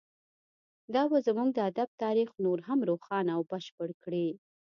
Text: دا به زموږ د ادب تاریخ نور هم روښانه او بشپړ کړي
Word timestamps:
دا 0.93 1.03
به 1.11 1.17
زموږ 1.27 1.49
د 1.53 1.59
ادب 1.69 1.89
تاریخ 2.03 2.29
نور 2.43 2.59
هم 2.67 2.79
روښانه 2.89 3.31
او 3.37 3.41
بشپړ 3.51 3.89
کړي 4.03 4.27